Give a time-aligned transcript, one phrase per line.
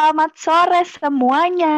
[0.00, 1.76] Selamat sore semuanya.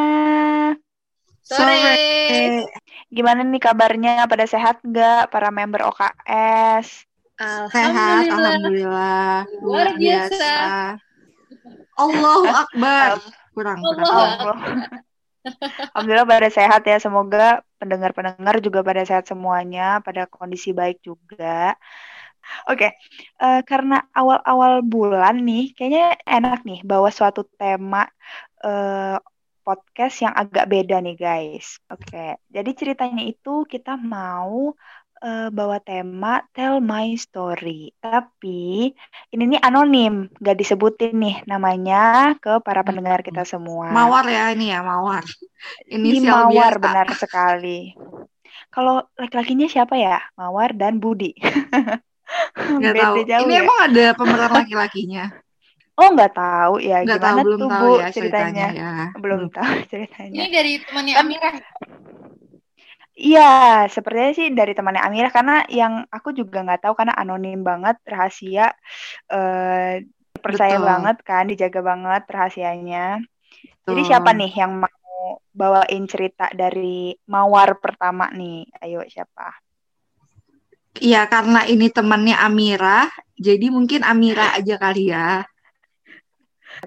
[1.42, 2.62] Sore.
[3.10, 4.30] Gimana nih kabarnya?
[4.30, 7.02] Pada sehat nggak para member OKS?
[7.74, 9.42] Sehat, alhamdulillah.
[9.58, 10.54] Luar biasa.
[11.98, 13.18] Allahu Akbar.
[13.58, 14.06] Kurang, kurang.
[14.06, 14.30] Allah.
[14.38, 14.58] Allah.
[15.98, 17.02] Alhamdulillah pada sehat ya.
[17.02, 21.74] Semoga pendengar-pendengar juga pada sehat semuanya, pada kondisi baik juga.
[22.70, 22.94] Oke,
[23.42, 28.06] eh, karena awal-awal bulan nih, kayaknya enak nih bawa suatu tema
[28.62, 29.18] eh,
[29.62, 31.78] podcast yang agak beda nih guys.
[31.88, 34.74] Oke, jadi ceritanya itu kita mau
[35.22, 37.94] eh, bawa tema Tell My Story.
[38.02, 38.90] Tapi
[39.32, 43.90] ini nih anonim, gak disebutin nih namanya ke para pendengar kita semua.
[43.94, 45.22] Mawar ya ini ya, mawar.
[45.86, 46.82] Inisial Mawar biasa.
[46.82, 47.94] benar sekali.
[48.72, 50.18] Kalau laki-lakinya siapa ya?
[50.34, 51.36] Mawar dan Budi.
[52.80, 53.14] Nggak Beda tahu.
[53.30, 53.62] jauh Ini ya.
[53.62, 55.24] emang ada pemeran laki-lakinya.
[56.00, 58.66] Oh nggak tahu ya Nggak gimana tahu, belum tuh tahu Bu ya ceritanya?
[58.66, 58.90] ceritanya ya.
[59.22, 60.36] Belum tahu ceritanya.
[60.40, 61.50] Ini dari temannya Kan- Amira.
[63.12, 63.40] Iya,
[63.92, 68.72] sepertinya sih dari temannya Amira karena yang aku juga nggak tahu karena anonim banget, rahasia,
[69.28, 70.02] eh
[70.42, 70.88] percaya Betul.
[70.90, 73.20] banget kan, dijaga banget rahasianya.
[73.86, 74.08] Jadi Tuh.
[74.08, 78.64] siapa nih yang mau bawain cerita dari Mawar pertama nih?
[78.82, 79.44] Ayo siapa?
[81.00, 83.08] Iya, karena ini temannya Amira,
[83.40, 85.40] jadi mungkin Amira aja kali ya.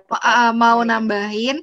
[0.10, 1.62] Pa- eh, mau nambahin,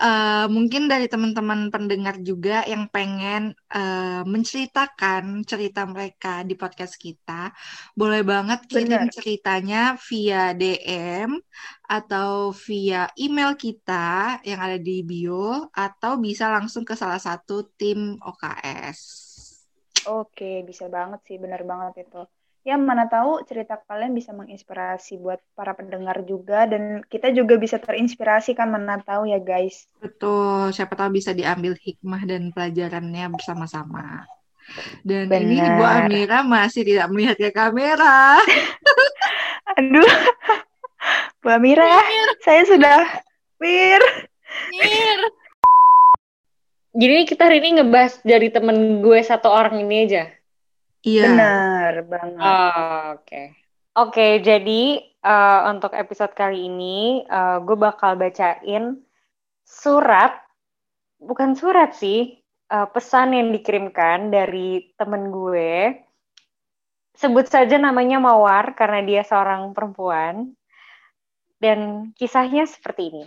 [0.00, 7.52] eh, mungkin dari teman-teman pendengar juga yang pengen eh, menceritakan cerita mereka di podcast kita,
[7.94, 9.12] boleh banget kirim Bener.
[9.12, 11.36] ceritanya via DM
[11.86, 18.16] atau via email kita yang ada di bio, atau bisa langsung ke salah satu tim
[18.22, 19.25] OKS.
[20.06, 22.22] Oke, bisa banget sih, bener banget itu.
[22.66, 27.78] Ya, mana tahu cerita kalian bisa menginspirasi buat para pendengar juga, dan kita juga bisa
[27.78, 29.86] terinspirasi kan, mana tahu ya guys.
[30.02, 34.26] Betul, siapa tahu bisa diambil hikmah dan pelajarannya bersama-sama.
[35.06, 35.78] Dan ini Benar.
[35.78, 38.34] Ibu Amira masih tidak melihat ke kamera.
[39.78, 40.10] Aduh,
[41.38, 42.02] Bu Amira,
[42.42, 43.06] saya sudah
[43.62, 44.02] Mir.
[44.74, 45.20] Mir.
[46.96, 50.32] Jadi kita hari ini ngebahas dari temen gue satu orang ini aja.
[51.04, 51.28] Iya.
[51.28, 52.40] Benar banget.
[52.40, 53.42] Oh, Oke.
[53.96, 59.04] Oke, jadi eh, untuk episode kali ini eh, gue bakal bacain
[59.64, 60.40] surat,
[61.20, 62.40] bukan surat sih,
[62.72, 66.00] eh, pesan yang dikirimkan dari temen gue.
[67.16, 70.56] Sebut saja namanya Mawar karena dia seorang perempuan.
[71.56, 73.24] Dan kisahnya seperti ini.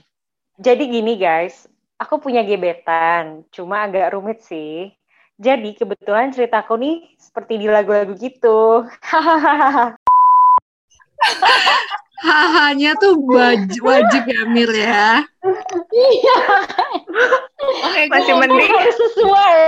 [0.61, 1.65] Jadi gini guys,
[1.99, 4.95] aku punya gebetan, cuma agak rumit sih.
[5.39, 8.87] Jadi kebetulan ceritaku nih seperti di lagu-lagu gitu.
[9.03, 9.95] Hahaha.
[12.19, 15.23] Hahanya tuh wajib, wajib ya Mir ya.
[15.87, 16.39] Iya,
[17.87, 19.59] Oke, Masih mending, sesuai.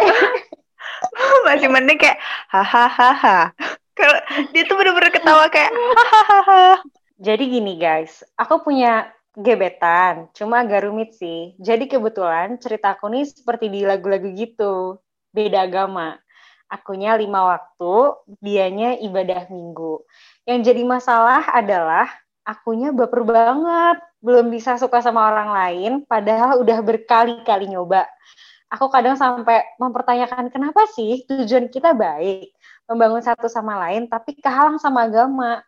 [1.47, 2.19] masih mending kayak
[2.51, 3.55] hahaha.
[3.95, 4.17] Kalau
[4.51, 6.83] dia tuh bener-bener ketawa kayak hahaha.
[7.23, 11.55] Jadi gini guys, aku punya gebetan, cuma agak rumit sih.
[11.55, 14.99] Jadi kebetulan ceritaku nih seperti di lagu-lagu gitu,
[15.31, 16.19] beda agama.
[16.71, 17.95] Akunya lima waktu,
[18.39, 20.03] dianya ibadah minggu.
[20.47, 22.07] Yang jadi masalah adalah
[22.47, 28.07] akunya baper banget, belum bisa suka sama orang lain, padahal udah berkali-kali nyoba.
[28.71, 32.55] Aku kadang sampai mempertanyakan kenapa sih tujuan kita baik,
[32.87, 35.59] membangun satu sama lain, tapi kehalang sama agama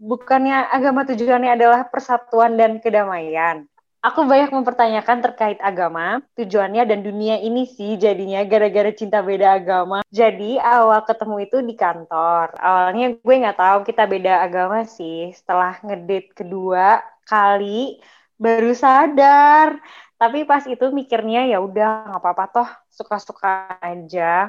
[0.00, 3.68] bukannya agama tujuannya adalah persatuan dan kedamaian.
[4.00, 10.00] Aku banyak mempertanyakan terkait agama, tujuannya dan dunia ini sih jadinya gara-gara cinta beda agama.
[10.08, 12.56] Jadi awal ketemu itu di kantor.
[12.56, 15.36] Awalnya gue nggak tahu kita beda agama sih.
[15.36, 18.00] Setelah ngedate kedua kali
[18.40, 19.76] baru sadar.
[20.16, 24.48] Tapi pas itu mikirnya ya udah nggak apa-apa toh suka-suka aja.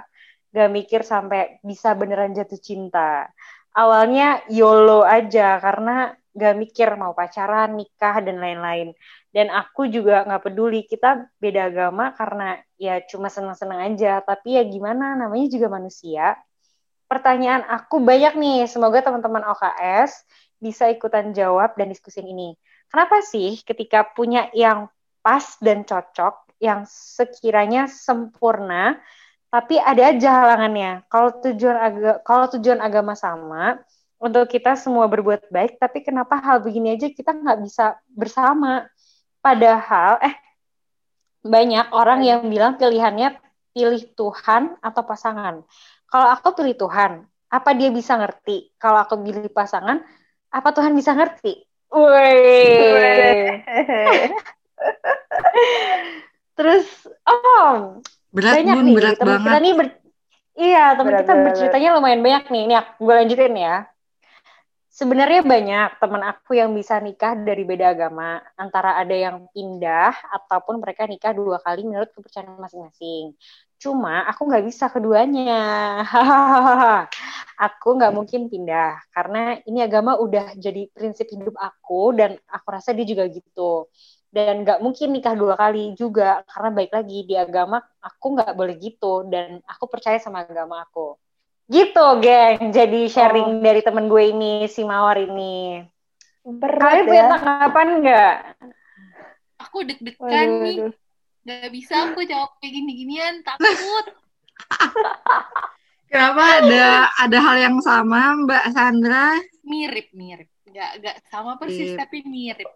[0.52, 3.32] Gak mikir sampai bisa beneran jatuh cinta
[3.76, 8.96] awalnya YOLO aja karena gak mikir mau pacaran, nikah dan lain-lain.
[9.32, 14.20] Dan aku juga nggak peduli kita beda agama karena ya cuma seneng-seneng aja.
[14.24, 16.36] Tapi ya gimana namanya juga manusia.
[17.08, 18.68] Pertanyaan aku banyak nih.
[18.68, 20.28] Semoga teman-teman OKS
[20.60, 22.56] bisa ikutan jawab dan diskusin ini.
[22.92, 24.92] Kenapa sih ketika punya yang
[25.24, 29.00] pas dan cocok, yang sekiranya sempurna,
[29.52, 31.04] tapi ada aja halangannya.
[31.12, 33.84] Kalau tujuan agama, kalau tujuan agama sama,
[34.16, 38.88] untuk kita semua berbuat baik, tapi kenapa hal begini aja kita nggak bisa bersama?
[39.44, 40.36] Padahal, eh
[41.44, 42.38] banyak orang iya.
[42.38, 43.36] yang bilang pilihannya
[43.76, 45.68] pilih Tuhan atau pasangan.
[46.08, 48.72] Kalau aku pilih Tuhan, apa dia bisa ngerti?
[48.80, 50.00] Kalau aku pilih pasangan,
[50.48, 51.60] apa Tuhan bisa ngerti?
[51.92, 53.52] Woi.
[56.56, 56.88] Terus,
[57.26, 58.00] oh,
[58.36, 59.44] Berat banyak Bun, nih berat teman banget.
[59.44, 59.98] kita nih ber-
[60.66, 62.62] iya teman kita berat, berceritanya lumayan banyak nih.
[62.68, 62.74] Ini
[63.06, 63.76] gue lanjutin ya.
[64.92, 68.44] Sebenarnya banyak teman aku yang bisa nikah dari beda agama.
[68.60, 73.32] Antara ada yang pindah ataupun mereka nikah dua kali menurut kepercayaan masing-masing.
[73.80, 75.56] Cuma aku nggak bisa keduanya.
[76.04, 77.08] Hahaha
[77.72, 82.92] aku nggak mungkin pindah karena ini agama udah jadi prinsip hidup aku dan aku rasa
[82.92, 83.88] dia juga gitu
[84.32, 88.76] dan nggak mungkin nikah dua kali juga karena baik lagi di agama aku nggak boleh
[88.80, 91.20] gitu dan aku percaya sama agama aku
[91.68, 95.84] gitu geng jadi sharing dari temen gue ini si mawar ini
[96.42, 97.32] Berat kalian punya ya.
[97.32, 98.34] tanggapan nggak
[99.62, 100.78] Aku deg-degan Waduh, nih.
[100.82, 100.94] waduh.
[101.46, 103.46] Gak bisa aku jawab kayak gini-ginian.
[103.46, 104.06] Takut.
[106.12, 106.86] Kenapa ada
[107.24, 109.38] ada hal yang sama Mbak Sandra?
[109.64, 110.50] Mirip-mirip.
[110.72, 112.00] Gak, gak sama persis, Mirip.
[112.00, 112.70] tapi mirip.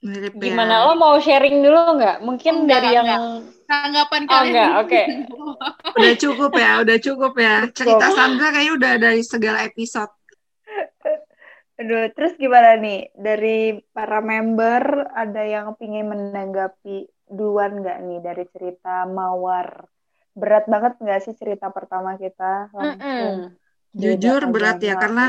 [0.00, 0.40] Mirip ya.
[0.48, 3.06] gimana lo mau sharing dulu nggak mungkin Enggak, dari yang
[3.70, 5.02] Tanggapan Oh, kalian enggak, oke.
[6.00, 7.54] Udah cukup ya, udah cukup ya.
[7.70, 10.10] Cerita Sandra kayaknya udah dari segala episode.
[11.80, 13.08] Aduh, terus gimana nih?
[13.16, 19.88] Dari para member ada yang pingin menanggapi duluan nggak nih dari cerita Mawar?
[20.36, 22.68] Berat banget nggak sih cerita pertama kita?
[22.74, 23.54] Langsung
[23.96, 25.24] Jujur berat ya, karena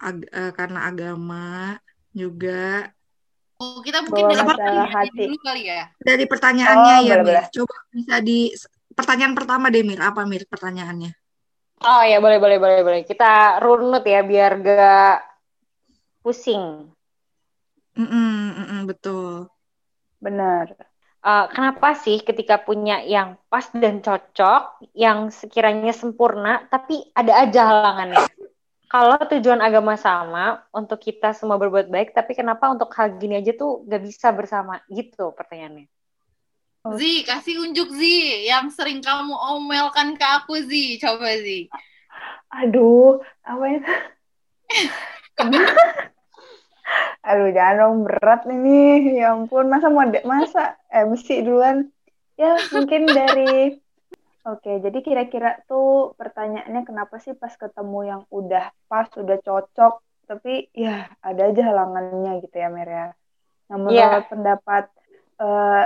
[0.00, 1.76] ag- eh, karena agama
[2.16, 2.88] juga
[3.62, 5.24] Oh, kita mungkin dari pertanyaan hati.
[5.30, 5.82] dulu kali ya.
[6.02, 7.26] dari pertanyaannya Oh, ya boleh, Mir.
[7.30, 7.44] boleh.
[7.54, 8.38] Coba bisa di
[8.98, 11.10] pertanyaan pertama deh Mir, apa Mir pertanyaannya?
[11.82, 15.14] oh ya boleh boleh boleh boleh kita runut ya biar gak
[16.22, 16.94] pusing
[17.92, 19.52] Mm-mm, mm-mm, betul.
[20.16, 20.66] Benar.
[21.22, 27.60] Eh, kenapa sih ketika punya yang pas dan cocok, yang sekiranya sempurna, tapi ada aja
[27.68, 28.24] halangannya?
[28.92, 33.56] Kalau tujuan agama sama, untuk kita semua berbuat baik, tapi kenapa untuk hal gini aja
[33.56, 34.84] tuh gak bisa bersama?
[34.84, 35.88] Gitu pertanyaannya.
[36.84, 37.00] Oh.
[37.00, 38.44] Zi, kasih unjuk Zi.
[38.52, 41.00] Yang sering kamu omelkan ke aku Zi.
[41.00, 41.72] Coba Zi.
[42.52, 43.92] Aduh, apa itu?
[47.32, 49.16] Aduh, jangan dong berat ini.
[49.24, 51.88] Ya ampun, masa mau masa MC duluan?
[52.36, 53.80] Ya, mungkin dari
[54.42, 59.94] Oke, jadi kira-kira tuh pertanyaannya kenapa sih pas ketemu yang udah pas, udah cocok,
[60.26, 63.06] tapi ya ada aja halangannya gitu ya, Mer ya.
[63.70, 63.94] Nah, menurut
[64.26, 64.26] Iya.
[64.26, 64.84] pendapat
[65.38, 65.84] eh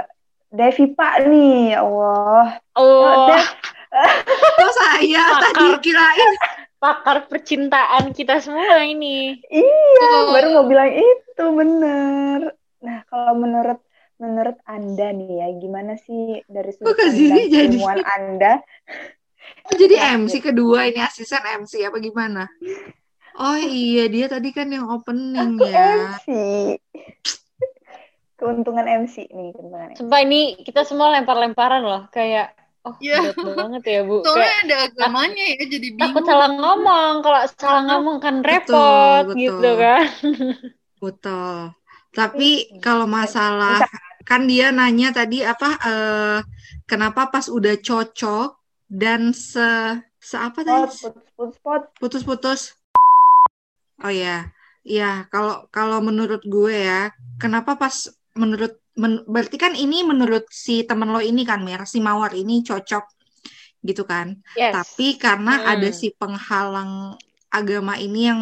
[0.48, 2.46] Devi Pak nih, ya Allah.
[2.72, 3.44] Oh, Dev,
[4.56, 5.80] Kok saya tadi Pakar.
[5.80, 6.32] kirain
[6.76, 9.36] pakar percintaan kita semua ini.
[9.48, 10.32] Iya, Tuh.
[10.32, 12.40] baru mau bilang itu bener.
[12.80, 13.80] Nah, kalau menurut
[14.16, 18.52] menurut Anda nih ya, gimana sih dari sudut pandang jadi- Anda?
[19.68, 22.50] jadi Ya, MC kedua ini asisten MC apa gimana?
[23.36, 26.16] Oh iya dia tadi kan yang opening ya.
[26.16, 26.28] MC.
[28.36, 29.96] Keuntungan MC nih, keuntungan MC.
[29.96, 32.52] Sumpah ini kita semua lempar-lemparan loh, kayak
[32.82, 33.32] oh Iya.
[33.32, 34.16] berat banget ya bu.
[34.22, 36.22] Soalnya Kayak ada agamanya ya, jadi bingung.
[36.22, 39.38] salah ngomong, kalau salah ngomong kan Betul, repot betul.
[39.38, 40.04] gitu kan.
[41.02, 41.56] Betul.
[42.10, 42.48] Tapi
[42.78, 43.80] kalau masalah
[44.28, 46.38] kan dia nanya tadi apa eh,
[46.90, 48.48] kenapa pas udah cocok
[48.90, 49.68] dan se
[50.18, 50.82] se apa tadi
[52.00, 52.60] putus-putus.
[54.04, 54.50] Oh ya.
[54.86, 57.10] Iya, kalau kalau menurut gue ya,
[57.42, 58.06] kenapa pas
[58.38, 62.62] menurut men- berarti kan ini menurut si temen lo ini kan Mir, si Mawar ini
[62.62, 63.04] cocok
[63.82, 64.38] gitu kan.
[64.54, 64.74] Yes.
[64.74, 65.70] Tapi karena Hmm.
[65.74, 67.18] ada si penghalang
[67.50, 68.40] agama ini yang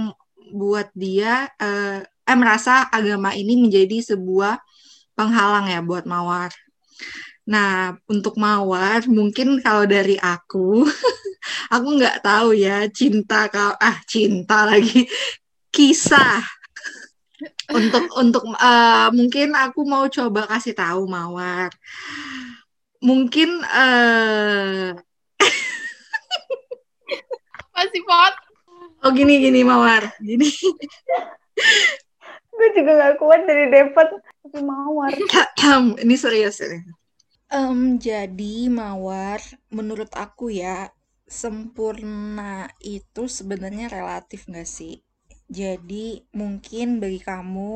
[0.52, 4.60] buat dia eh, eh merasa agama ini menjadi sebuah
[5.14, 6.50] penghalang ya buat Mawar.
[7.44, 10.84] Nah, untuk Mawar mungkin kalau dari aku,
[11.74, 15.04] aku nggak tahu ya cinta kau ah cinta lagi
[15.74, 16.40] kisah
[17.74, 21.72] untuk untuk eh, mungkin aku mau coba kasih tahu Mawar.
[23.04, 24.96] Mungkin eh
[27.74, 28.34] Apa sih, Pot?
[29.04, 30.48] oh gini gini Mawar, gini.
[32.56, 34.08] Gue juga gak kuat dari Depot,
[34.42, 35.14] tapi mawar.
[36.04, 36.78] ini serius ini.
[37.60, 39.40] Em, jadi Mawar,
[39.76, 40.90] menurut aku ya,
[41.40, 44.94] sempurna itu sebenarnya relatif nggak sih?
[45.58, 46.06] Jadi
[46.40, 47.74] mungkin bagi kamu,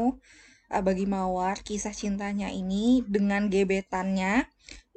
[0.76, 4.35] eh, bagi Mawar, kisah cintanya ini dengan gebetannya,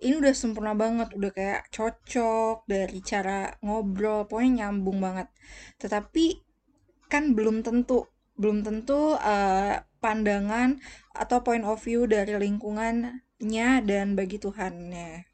[0.06, 5.28] ini udah sempurna banget, udah kayak cocok dari cara ngobrol, pokoknya nyambung banget.
[5.82, 6.26] Tetapi
[7.12, 8.00] kan belum tentu,
[8.42, 10.82] belum tentu eh, pandangan
[11.14, 15.30] atau point of view dari lingkungannya dan bagi Tuhannya.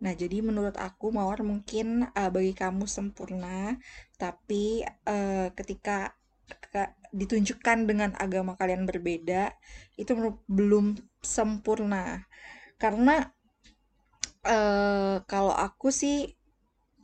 [0.00, 3.76] Nah, jadi menurut aku Mawar mungkin uh, bagi kamu sempurna,
[4.16, 6.16] tapi uh, ketika
[6.72, 9.52] ke- ditunjukkan dengan agama kalian berbeda,
[10.00, 10.16] itu
[10.48, 12.24] belum sempurna.
[12.80, 13.28] Karena
[14.40, 16.32] eh kalau aku sih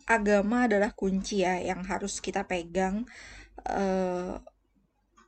[0.08, 3.04] agama adalah kunci ya yang harus kita pegang
[3.68, 4.32] eh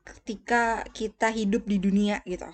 [0.09, 2.49] ketika kita hidup di dunia gitu.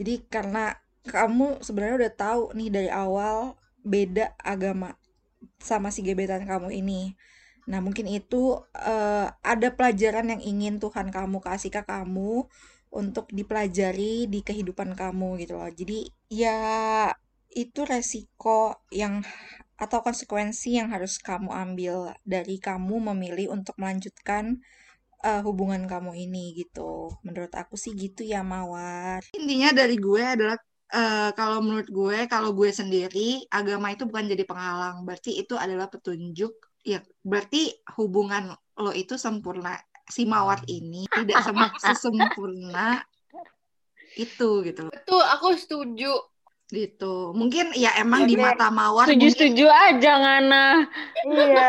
[0.00, 4.96] Jadi karena kamu sebenarnya udah tahu nih dari awal beda agama
[5.60, 7.16] sama si gebetan kamu ini.
[7.68, 12.48] Nah, mungkin itu eh, ada pelajaran yang ingin Tuhan kamu kasih ke kamu
[12.90, 15.70] untuk dipelajari di kehidupan kamu gitu loh.
[15.70, 16.58] Jadi ya
[17.50, 19.22] itu resiko yang
[19.80, 24.60] atau konsekuensi yang harus kamu ambil dari kamu memilih untuk melanjutkan
[25.24, 27.12] eh, hubungan kamu ini gitu.
[27.26, 29.20] Menurut aku sih gitu ya Mawar.
[29.36, 30.56] Intinya dari gue adalah
[30.90, 35.04] eh, kalau menurut gue, kalau gue sendiri, agama itu bukan jadi penghalang.
[35.06, 36.52] Berarti itu adalah petunjuk.
[36.80, 39.76] Ya, berarti hubungan lo itu sempurna.
[40.10, 43.04] Si mawar ini tidak sem- sesempurna
[44.18, 44.94] itu gitu loh.
[44.94, 46.12] Itu aku setuju.
[46.70, 47.34] Gitu.
[47.34, 48.46] Mungkin ya emang di Oke.
[48.46, 50.66] mata mawar mungkin Setuju-setuju aja Ngana.
[51.26, 51.68] iya.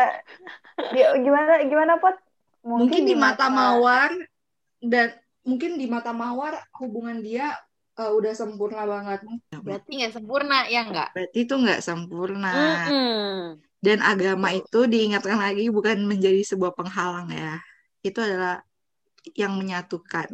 [0.94, 2.16] Ya, gimana gimana pot?
[2.62, 4.10] Mungkin di mata mawar
[4.82, 7.54] dan mungkin di mata mawar hubungan dia
[7.98, 9.20] eh, udah sempurna banget.
[9.52, 11.08] Berarti nggak sempurna, ya nggak?
[11.14, 12.54] Berarti itu nggak sempurna.
[12.88, 13.38] Mm-mm.
[13.82, 17.58] Dan agama itu diingatkan lagi bukan menjadi sebuah penghalang ya.
[18.02, 18.62] Itu adalah
[19.34, 20.30] yang menyatukan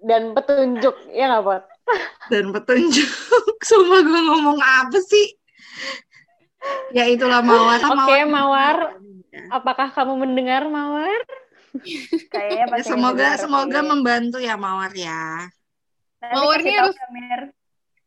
[0.00, 1.62] Dan petunjuk, ya nggak, Pot?
[2.30, 3.10] dan petunjuk.
[3.68, 5.36] Sumpah gue ngomong apa sih?
[6.94, 7.80] Ya itulah Mawar.
[7.84, 8.76] Oke, Mawar.
[9.50, 11.20] Apakah kamu mendengar, Mawar?
[12.28, 13.86] Kayaknya Ya, pasti semoga semoga sih.
[13.86, 15.46] membantu ya Mawar ya.
[16.20, 17.40] Nanti Mawar ini harus- ya, Mir.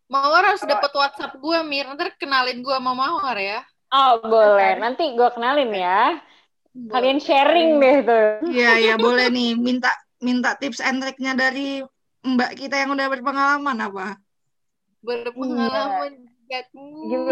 [0.05, 1.85] Mawar harus Kalau- dapat WhatsApp gue, Mir.
[1.89, 3.59] Ntar kenalin gue sama Mawar ya.
[3.89, 4.77] Oh, boleh.
[4.77, 6.19] Nanti gue kenalin ya.
[6.73, 8.25] Kalian sharing deh tuh.
[8.49, 11.85] Iya ya boleh nih minta minta tips and triknya dari
[12.23, 14.17] Mbak kita yang udah berpengalaman apa?
[15.01, 16.11] Berpengalaman.
[16.13, 16.31] Gimana-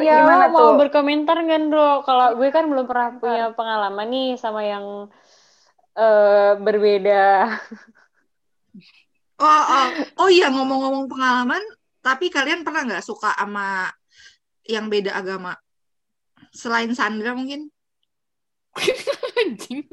[0.01, 0.81] Iya, gimana mau tuh?
[0.81, 2.01] berkomentar nggak, Bro?
[2.01, 5.13] Kalau gue kan belum pernah punya pengalaman nih sama yang
[5.97, 7.23] eh, berbeda.
[9.41, 9.87] Oh oh
[10.21, 11.57] oh iya ngomong-ngomong pengalaman,
[12.05, 13.89] tapi kalian pernah nggak suka sama
[14.69, 15.57] yang beda agama?
[16.53, 17.73] Selain Sandra mungkin?
[19.41, 19.89] Anjing.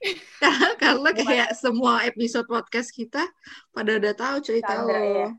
[0.82, 3.24] Karena kayak semua episode podcast kita
[3.72, 5.08] pada udah tahu cerita Sandra, lo.
[5.08, 5.30] ya.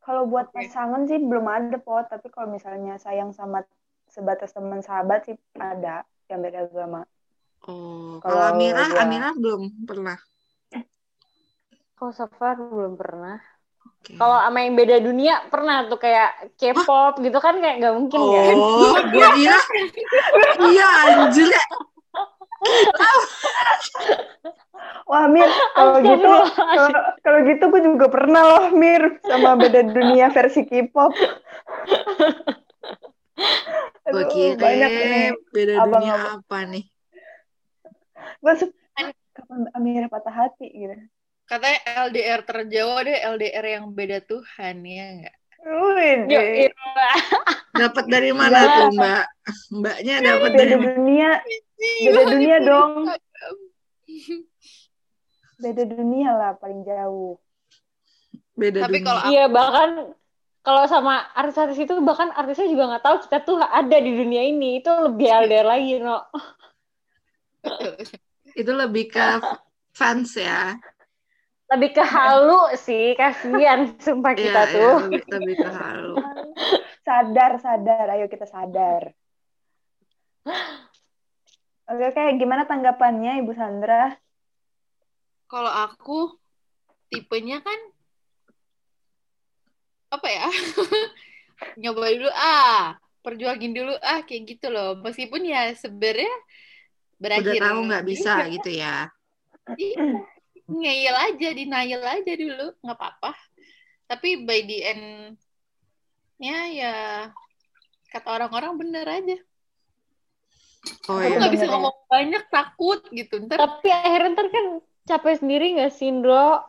[0.00, 3.60] Kalau buat pasangan sih belum ada pot, tapi kalau misalnya sayang sama
[4.08, 7.04] sebatas teman sahabat sih ada yang beda agama.
[7.66, 10.16] Oh, Kalau kalau Amira, gua- Amira belum pernah.
[11.96, 13.40] Kalau so far belum pernah.
[13.86, 14.14] Oke.
[14.14, 18.54] Kalau sama yang beda dunia pernah tuh kayak K-pop gitu kan kayak nggak mungkin kan?
[18.54, 19.58] Oh, gue kira
[20.70, 21.64] iya anjir ya.
[25.06, 26.90] Wah Mir, kalau gitu kalau
[27.22, 31.14] kalau gitu gue juga pernah loh Mir sama beda dunia versi K-pop.
[34.06, 35.26] Gue kira banyak nih.
[35.50, 36.34] beda Abang- dunia abang.
[36.42, 36.84] apa nih?
[38.46, 40.94] Gue suka kapan Amira patah hati gitu.
[41.50, 45.36] Katanya LDR terjauh deh, LDR yang beda Tuhan, ya nggak?
[45.66, 46.72] Wih, Yuk, yuk.
[47.74, 48.70] Dapat dari mana Iya.
[48.70, 49.22] tuh Mbak?
[49.82, 51.30] Mbaknya dapat dari dunia,
[52.06, 52.92] beda dunia dong.
[55.56, 57.40] Beda dunia lah paling jauh.
[58.54, 59.06] Beda Tapi dunia.
[59.08, 59.90] kalau Iya bahkan
[60.60, 64.84] kalau sama artis-artis itu bahkan artisnya juga nggak tahu kita tuh ada di dunia ini
[64.84, 66.22] itu lebih LDR lagi no.
[68.56, 69.26] Itu lebih ke
[69.92, 70.80] fans ya.
[71.66, 74.94] Lebih ke halu sih kasihan sumpah Iya, kita iya, tuh.
[75.04, 76.14] lebih, lebih ke halu.
[77.04, 78.06] Sadar, sadar.
[78.16, 79.12] Ayo kita sadar.
[81.86, 82.22] Oke, oke.
[82.40, 84.16] Gimana tanggapannya Ibu Sandra?
[85.46, 86.34] kalau aku
[87.06, 87.78] tipenya kan
[90.10, 90.46] apa ya?
[91.80, 94.98] Nyoba dulu ah, perjuangin dulu ah kayak gitu loh.
[95.02, 96.30] Meskipun ya sebenarnya
[97.16, 98.96] Udah berakhir tahu nggak bisa gitu ya.
[99.74, 99.98] Iya.
[100.66, 103.32] ngeyel aja, denial aja dulu, nggak apa-apa.
[104.10, 105.04] Tapi by the end
[106.36, 106.94] ya ya
[108.12, 109.36] kata orang-orang bener aja.
[111.10, 111.38] Oh Aku ya.
[111.40, 111.78] nggak bisa Bener ya.
[111.78, 113.34] ngomong banyak takut gitu.
[113.42, 114.66] Ntar, Tapi akhirnya ntar kan
[115.06, 116.62] capek sendiri nggak sih Indro?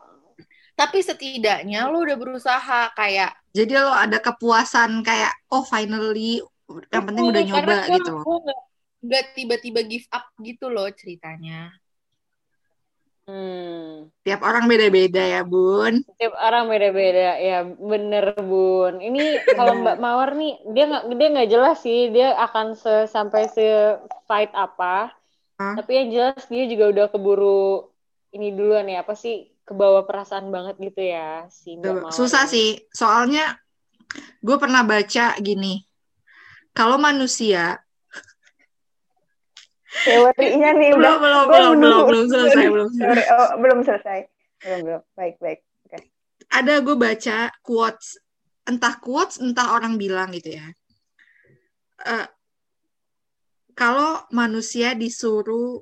[0.77, 6.37] tapi setidaknya lo udah berusaha kayak Jadi lo ada kepuasan kayak oh finally
[6.93, 8.13] yang penting udah "Oh, nyoba gitu.
[8.21, 8.61] gua nggak
[9.01, 11.71] nggak tiba-tiba give up gitu loh ceritanya.
[13.27, 14.07] Hmm.
[14.23, 15.99] Tiap orang beda-beda ya, Bun.
[16.15, 19.03] Tiap orang beda-beda ya bener bun.
[19.03, 23.51] Ini kalau Mbak Mawar nih dia nggak dia nggak jelas sih dia akan se sampai
[23.51, 23.99] se
[24.31, 25.11] fight apa.
[25.59, 25.75] Hah?
[25.75, 27.91] Tapi yang jelas dia juga udah keburu
[28.31, 32.15] ini duluan ya apa sih kebawa perasaan banget gitu ya si Mbak Mawar.
[32.15, 32.51] Susah ini.
[32.55, 33.59] sih, soalnya
[34.39, 35.83] gue pernah baca gini.
[36.71, 37.81] kalau manusia
[40.05, 43.25] Teorinya nih belum udah belum belum belum belum selesai belum selesai.
[43.33, 44.19] Oh, belum selesai.
[44.61, 45.01] Belum belum.
[45.17, 45.59] Baik baik.
[45.87, 45.97] Oke.
[46.51, 48.19] ada gue baca quotes
[48.67, 50.67] entah quotes entah orang bilang gitu ya
[52.05, 52.27] Eh,
[53.73, 55.81] kalau manusia disuruh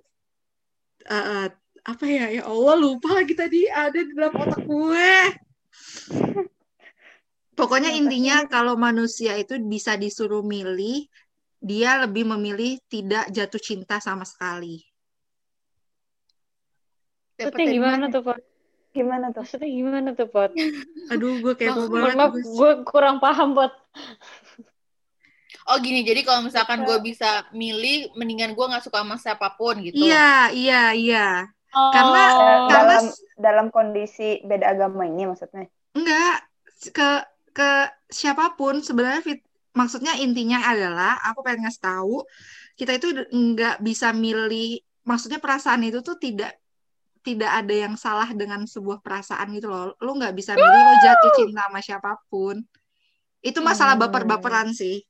[1.11, 1.47] eh,
[1.85, 5.11] apa ya ya Allah lupa lagi tadi ada di dalam otak gue
[7.59, 11.05] pokoknya intinya kalau manusia itu bisa disuruh milih
[11.65, 14.85] dia lebih memilih tidak jatuh cinta sama sekali
[17.35, 18.13] Maksudnya dari gimana mana?
[18.15, 18.41] tuh, Pot?
[18.95, 19.41] Gimana tuh?
[19.43, 20.51] Maksudnya gimana tuh, Pot?
[21.11, 23.73] aduh gue Maaf, Mohon banget maaf, gue kurang paham, Pot.
[25.65, 29.81] Oh gini, jadi kalau misalkan gue bisa milih, mendingan gue nggak suka sama siapa pun
[29.81, 29.97] gitu.
[29.99, 31.27] iya iya iya
[31.75, 31.91] Oh.
[31.91, 33.05] Karena Eh, karena dalam
[33.35, 35.67] dalam kondisi beda agama ini maksudnya.
[35.91, 36.47] Enggak,
[36.95, 37.09] ke
[37.51, 37.71] ke
[38.07, 39.43] siapa pun sebenarnya fit,
[39.75, 42.23] maksudnya intinya adalah aku pengen ngasih tahu
[42.79, 46.57] kita itu enggak bisa milih maksudnya perasaan itu tuh tidak
[47.25, 49.97] tidak ada yang salah dengan sebuah perasaan gitu loh.
[49.97, 52.61] Lu nggak bisa milih lo jatuh cinta sama siapa pun.
[53.41, 55.01] Itu masalah baper-baperan sih.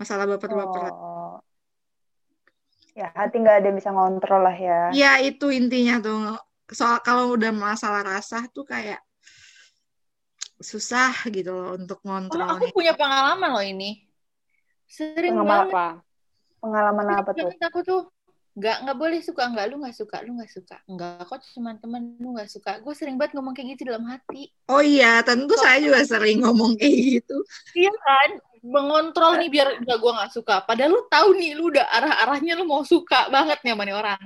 [0.00, 0.92] Masalah baper-baperan.
[0.96, 1.36] Oh.
[2.96, 4.80] Ya, hati nggak ada yang bisa ngontrol lah ya.
[4.96, 6.40] Ya itu intinya tuh.
[6.72, 9.04] Soal kalau udah masalah rasa tuh kayak
[10.64, 12.10] susah gitu loh untuk Oh,
[12.56, 14.02] aku punya pengalaman loh ini.
[14.88, 15.70] Sering Pengalaman banget.
[15.70, 15.86] apa?
[16.64, 17.50] Pengalaman apa tuh?
[17.60, 18.00] aku tuh
[18.54, 22.14] nggak nggak boleh suka nggak lu nggak suka lu nggak suka nggak kok cuma temen
[22.22, 25.82] lu nggak suka gue sering banget ngomong kayak gitu dalam hati Oh iya, tentu saya
[25.82, 27.36] juga sering ngomong kayak gitu.
[27.74, 28.30] iya kan
[28.64, 30.64] mengontrol nih biar nggak gue nggak suka.
[30.64, 33.92] Padahal lu tahu nih lu udah arah arahnya lu mau suka banget nih sama nih
[33.92, 34.22] orang.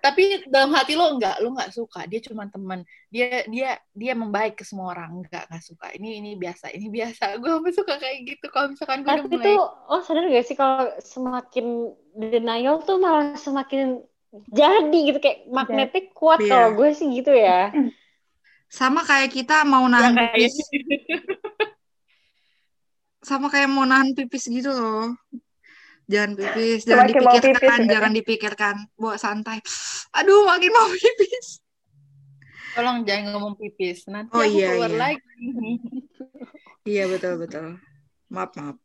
[0.00, 2.08] Tapi dalam hati lo nggak lu nggak suka.
[2.08, 2.88] Dia cuma teman.
[3.12, 5.20] Dia dia dia membaik ke semua orang.
[5.20, 5.86] Nggak nggak suka.
[5.92, 7.24] Ini ini biasa ini biasa.
[7.40, 9.46] Gue sampai suka kayak gitu kalau misalkan gue udah Tapi mulai.
[9.52, 9.60] tuh,
[9.92, 11.66] oh sadar gak sih kalau semakin
[12.16, 14.00] denial tuh malah semakin
[14.48, 15.18] jadi gitu.
[15.20, 16.48] Kayak magnetik kuat Iya.
[16.48, 17.68] kalau gue sih gitu ya.
[18.66, 20.56] Sama kayak kita mau Ya, nahan kayak pipis,
[23.26, 25.18] sama kayak mau nahan pipis gitu loh.
[26.06, 28.74] Jangan pipis, jangan Semakin mau dipikirkan, pipis jangan dipikirkan.
[28.94, 29.58] Bawa santai.
[30.14, 31.58] Aduh, makin mau pipis.
[32.76, 35.00] tolong jangan ngomong pipis nanti Oh, aku iya, keluar iya.
[35.00, 35.20] lagi
[36.84, 37.66] Iya, betul-betul.
[38.28, 38.76] Maaf, maaf.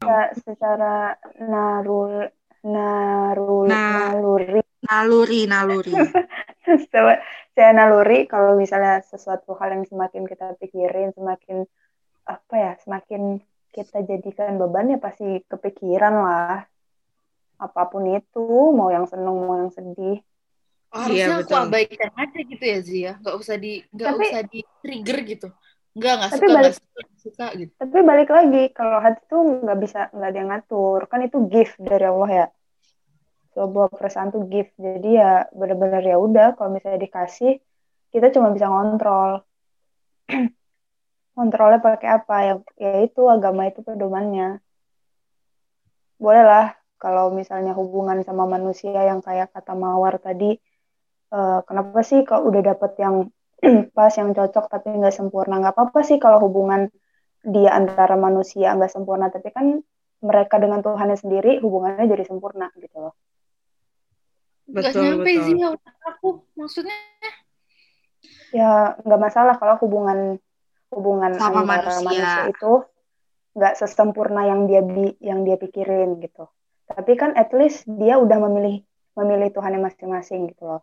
[0.00, 2.30] Ya, secara narul
[2.62, 4.14] narul Nah.
[4.14, 5.90] naluri Naluri, naluri.
[6.86, 7.18] secara
[7.74, 11.66] naluri kalau misalnya sesuatu hal yang semakin kita pikirin semakin
[12.26, 13.42] apa ya semakin
[13.76, 16.64] kita jadikan beban ya pasti kepikiran lah.
[17.60, 20.24] Apa pun itu mau yang seneng mau yang sedih.
[20.90, 21.64] Oh, harusnya Iya, aku betul.
[21.68, 23.12] abaikan aja gitu ya Zia.
[23.20, 25.48] Nggak usah di nggak Tapi- usah di trigger gitu.
[25.96, 27.72] Nggak nggak Tapi suka nggak balik- suka nggak suka gitu.
[27.76, 31.00] Tapi balik lagi kalau hati tuh nggak bisa nggak ada yang ngatur.
[31.08, 32.46] Kan itu gift dari Allah ya.
[33.52, 34.72] Sebuah perasaan tuh gift.
[34.76, 37.60] Jadi ya benar-benar ya udah kalau misalnya dikasih
[38.12, 39.44] kita cuma bisa ngontrol
[41.36, 42.34] kontrolnya pakai apa?
[42.48, 44.64] Ya ya itu agama itu pedomannya.
[46.16, 50.56] Bolehlah kalau misalnya hubungan sama manusia yang kayak kata Mawar tadi
[51.36, 53.28] eh, kenapa sih kalau udah dapet yang
[53.96, 55.60] pas yang cocok tapi nggak sempurna?
[55.60, 56.88] Nggak apa-apa sih kalau hubungan
[57.44, 59.78] dia antara manusia nggak sempurna tapi kan
[60.24, 63.14] mereka dengan Tuhannya sendiri hubungannya jadi sempurna gitu loh.
[64.72, 65.68] Nggak Betul, nyampe betul.
[65.76, 66.28] Otak aku.
[66.56, 66.96] Maksudnya?
[68.56, 70.40] Ya nggak masalah kalau hubungan
[70.96, 72.08] hubungan Sama antara manusia.
[72.08, 72.72] manusia itu
[73.56, 76.48] nggak sesempurna yang dia bi yang dia pikirin gitu.
[76.88, 78.80] Tapi kan at least dia udah memilih
[79.16, 80.82] memilih Tuhannya masing-masing gitu loh.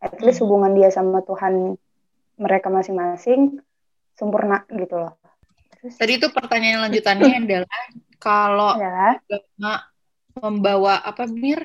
[0.00, 0.48] At least Hmm.
[0.48, 1.76] hubungan dia sama Tuhan
[2.36, 3.60] mereka masing-masing
[4.16, 5.16] sempurna gitu loh.
[5.80, 7.78] Terus tadi itu pertanyaan lanjutannya adalah
[8.20, 9.16] kalau ya.
[9.28, 9.72] Agama
[10.36, 11.60] membawa apa mir?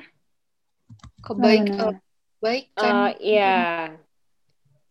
[1.20, 1.96] Kebaik Nah, eh,
[2.40, 3.54] baik kan Eh, Iya.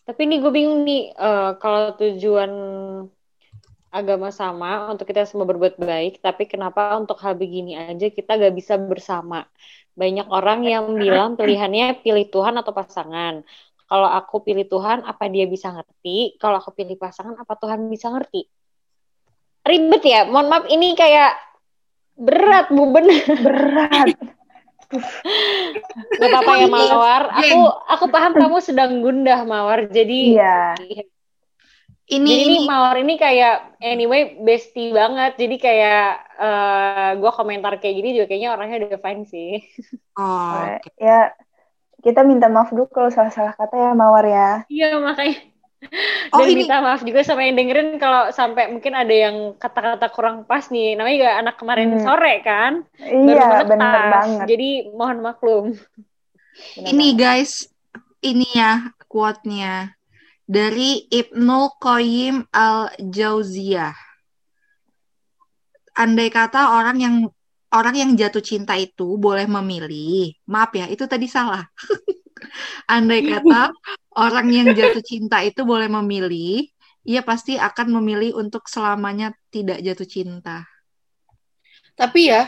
[0.06, 2.52] Tapi ini gue bingung nih, eh, kalau tujuan
[3.90, 8.54] agama sama untuk kita semua berbuat baik, tapi kenapa untuk hal begini aja kita gak
[8.54, 9.42] bisa bersama?
[9.98, 13.42] Banyak orang yang bilang pilihannya pilih Tuhan atau pasangan.
[13.86, 16.38] Kalau aku pilih Tuhan, apa dia bisa ngerti?
[16.38, 18.46] Kalau aku pilih pasangan, apa Tuhan bisa ngerti?
[19.66, 21.34] Ribet ya, mohon maaf ini kayak
[22.14, 23.26] berat bu bener.
[23.42, 24.14] berat
[26.20, 27.22] Gak apa-apa ya Mawar.
[27.34, 27.62] Aku Geng.
[27.90, 29.90] aku paham kamu sedang gundah Mawar.
[29.90, 30.74] Jadi iya
[32.06, 35.34] Ini, Jadi ini, ini Mawar ini kayak anyway bestie banget.
[35.34, 36.06] Jadi kayak
[36.38, 39.58] eh gue komentar kayak gini juga kayaknya orangnya udah fine sih.
[40.14, 40.90] oh, oke.
[41.02, 41.34] ya
[42.06, 45.55] kita minta maaf dulu kalau salah-salah kata ya Mawar ya Iya makanya.
[46.34, 50.08] Oh, Dan ini- minta maaf juga sama yang dengerin kalau sampai mungkin ada yang kata-kata
[50.10, 50.96] kurang pas nih.
[50.96, 52.02] Namanya juga anak kemarin Hmm.
[52.02, 52.72] sore kan.
[52.98, 54.46] Iya, bener banget.
[54.50, 55.64] Jadi mohon maklum.
[55.76, 57.20] Bener Ini banget.
[57.20, 57.52] guys,
[58.20, 59.94] ini ya quote-nya
[60.42, 63.94] dari Ibnu Qayyim al-Jauziyah.
[65.94, 67.14] Andai kata orang yang
[67.70, 70.34] orang yang jatuh cinta itu boleh memilih.
[70.44, 71.64] Maaf ya, itu tadi salah.
[72.90, 73.70] Andai kata
[74.24, 76.66] orang yang jatuh cinta itu boleh memilih,
[77.10, 80.56] ia pasti akan memilih untuk selamanya tidak jatuh cinta.
[81.96, 82.42] Tapi ya,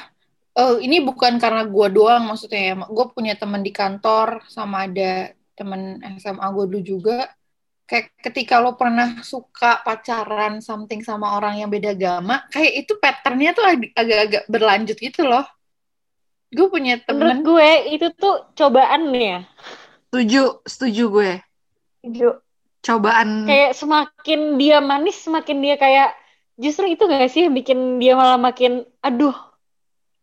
[0.59, 2.75] eh, ini bukan karena gua doang maksudnya ya.
[2.89, 7.17] Gue punya teman di kantor sama ada teman SMA gue dulu juga.
[7.89, 13.51] Kayak ketika lo pernah suka pacaran something sama orang yang beda agama, kayak itu patternnya
[13.57, 15.45] tuh ag- agak-agak berlanjut gitu loh.
[16.57, 19.39] Gue punya Menurut temen, gue itu tuh cobaan nih ya.
[20.09, 21.31] Setuju, setuju gue.
[22.09, 22.31] Setuju.
[22.79, 26.15] Cobaan Kayak semakin dia manis, semakin dia kayak
[26.57, 29.35] justru itu gak sih yang bikin dia malah makin aduh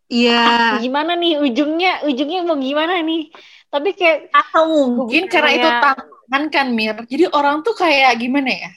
[0.06, 0.78] Iya.
[0.80, 3.34] gimana nih ujungnya ujungnya mau gimana nih
[3.68, 6.96] tapi kayak atau mungkin karena itu Hubungannya- tantangan kan Mir.
[7.08, 8.72] Jadi orang tuh kayak gimana ya?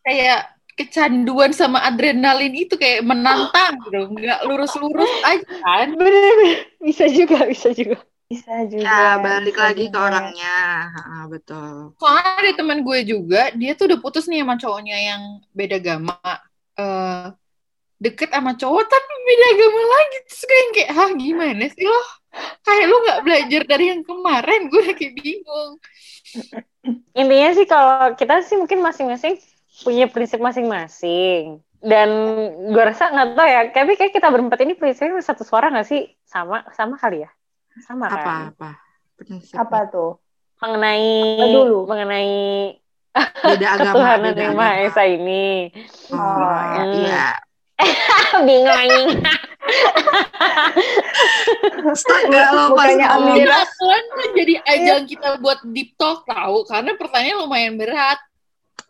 [0.00, 0.40] Kayak
[0.74, 5.92] kecanduan sama adrenalin itu kayak menantang gitu, nggak lurus-lurus aja kan?
[5.92, 8.86] bener-bener bisa juga bisa juga Bisa juga.
[8.86, 10.06] Ya, balik bisa lagi ke juga.
[10.06, 10.58] orangnya.
[10.94, 11.74] Ha, betul.
[11.98, 16.14] Soalnya ada teman gue juga, dia tuh udah putus nih sama cowoknya yang beda agama.
[16.78, 17.26] Eh,
[17.98, 20.18] deket sama cowok tapi beda agama lagi.
[20.30, 22.02] Terus gue yang kayak, hah gimana sih lo?
[22.62, 25.72] Kayak lu nggak belajar dari yang kemarin, gue udah kayak bingung.
[27.18, 29.42] intinya sih kalau kita sih mungkin masing-masing
[29.82, 32.08] punya prinsip masing-masing dan
[32.70, 36.06] gue rasa nggak tahu ya tapi kayak kita berempat ini prinsipnya satu suara nggak sih
[36.28, 37.30] sama sama kali ya
[37.80, 38.70] sama Apa kan apa?
[39.16, 40.10] Prinsip Apa tuh?
[40.60, 41.08] mengenai
[41.40, 41.78] Apa dulu?
[41.88, 42.32] mengenai
[43.42, 44.62] beda agama, beda yang agama.
[44.62, 45.72] maha esa ini
[46.12, 47.34] Oh, Oh, iya.
[48.46, 49.08] bingung anjing
[52.30, 52.90] nggak lo pas.
[53.72, 54.04] Kan
[54.36, 58.18] jadi ajang kita buat deep talk tahu, karena pertanyaan lumayan berat.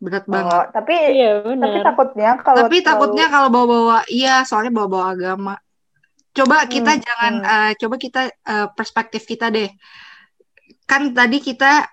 [0.00, 0.66] Berat Oh, banget.
[0.72, 5.54] tapi iya tapi takutnya kalau Tapi takutnya kalau bawa-bawa, iya soalnya bawa-bawa agama.
[6.36, 7.52] Coba kita Hmm, jangan, hmm.
[7.54, 9.68] eh, coba kita eh, perspektif kita deh.
[10.90, 11.86] Kan tadi kita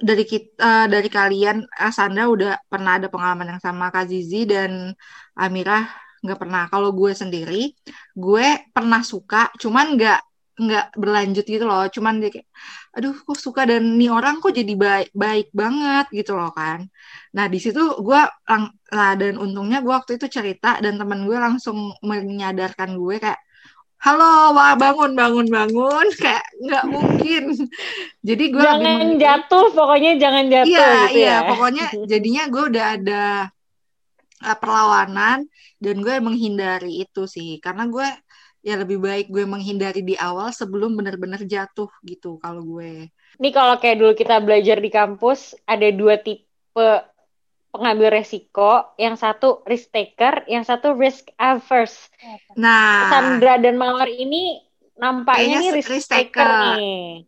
[0.00, 4.92] dari kita dari kalian, eh, Sandra udah pernah ada pengalaman yang sama Kak Zizi dan
[5.36, 5.84] Amirah
[6.24, 6.62] nggak pernah.
[6.72, 7.72] Kalau gue sendiri,
[8.16, 10.20] gue pernah suka, cuman nggak
[10.60, 11.84] nggak berlanjut gitu loh.
[11.88, 12.48] Cuman dia kayak,
[12.96, 16.84] aduh kok suka dan nih orang kok jadi baik baik banget gitu loh kan.
[17.36, 21.36] Nah di situ gue lang- nah dan untungnya gue waktu itu cerita dan teman gue
[21.40, 23.40] langsung menyadarkan gue kayak
[24.00, 26.06] halo wah bangun bangun bangun.
[26.22, 27.42] Kayak nggak mungkin.
[28.28, 31.48] Jadi gue lebih jangan memilih- jatuh pokoknya jangan jatuh iya gitu iya ya.
[31.52, 33.24] pokoknya jadinya gue udah ada
[34.44, 35.38] uh, perlawanan
[35.80, 37.60] dan gue menghindari itu sih.
[37.60, 38.08] Karena gue
[38.60, 43.08] ya lebih baik gue menghindari di awal sebelum benar-benar jatuh gitu kalau gue.
[43.40, 46.88] Ini kalau kayak dulu kita belajar di kampus, ada dua tipe
[47.70, 48.94] pengambil resiko.
[48.98, 52.10] Yang satu risk taker, yang satu risk averse.
[52.58, 54.60] nah Sandra dan Mawar ini
[55.00, 56.76] nampaknya nih risk, risk taker, taker.
[56.76, 57.24] nih.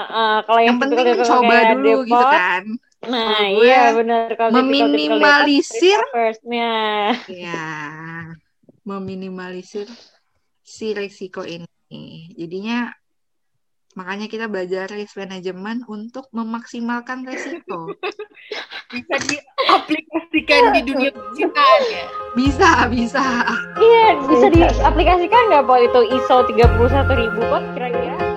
[0.00, 2.64] Heeh, kalau yang, yang penting mencoba kayak dulu gitu Depot, kan
[3.00, 4.28] Nah, iya benar.
[4.36, 6.00] Kalau Depot, meminimalisir.
[6.44, 7.60] Nah, ya
[8.84, 9.88] meminimalisir
[10.64, 12.92] si resiko ini jadinya
[13.98, 17.90] makanya kita belajar risk management untuk memaksimalkan resiko
[18.90, 22.04] Bisa diaplikasikan di dunia percintaan ya.
[22.34, 23.22] bisa bisa
[23.78, 28.29] iya bisa diaplikasikan nggak Pak itu ISO 31000 pot kira-kira?